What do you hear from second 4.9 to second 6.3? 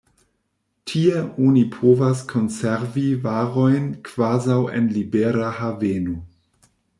libera haveno.